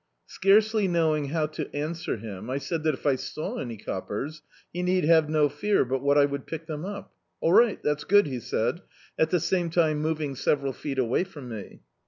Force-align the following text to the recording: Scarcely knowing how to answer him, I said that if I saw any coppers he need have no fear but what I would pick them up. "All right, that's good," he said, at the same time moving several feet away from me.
Scarcely 0.25 0.87
knowing 0.87 1.25
how 1.25 1.45
to 1.45 1.71
answer 1.75 2.17
him, 2.17 2.49
I 2.49 2.57
said 2.57 2.81
that 2.81 2.95
if 2.95 3.05
I 3.05 3.13
saw 3.13 3.59
any 3.59 3.77
coppers 3.77 4.41
he 4.73 4.81
need 4.81 5.03
have 5.05 5.29
no 5.29 5.47
fear 5.47 5.85
but 5.85 6.01
what 6.01 6.17
I 6.17 6.25
would 6.25 6.47
pick 6.47 6.65
them 6.65 6.83
up. 6.85 7.13
"All 7.39 7.53
right, 7.53 7.79
that's 7.83 8.03
good," 8.03 8.25
he 8.25 8.39
said, 8.39 8.81
at 9.19 9.29
the 9.29 9.39
same 9.39 9.69
time 9.69 9.99
moving 10.01 10.33
several 10.35 10.73
feet 10.73 10.97
away 10.97 11.23
from 11.23 11.49
me. 11.49 11.81